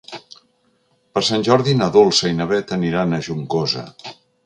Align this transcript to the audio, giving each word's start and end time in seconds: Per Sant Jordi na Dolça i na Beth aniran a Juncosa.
Per 1.17 1.23
Sant 1.27 1.45
Jordi 1.49 1.77
na 1.83 1.91
Dolça 1.99 2.33
i 2.33 2.39
na 2.41 2.51
Beth 2.55 2.77
aniran 2.81 3.15
a 3.19 3.25
Juncosa. 3.29 3.89